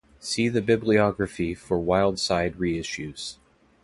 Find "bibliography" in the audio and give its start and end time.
0.63-1.53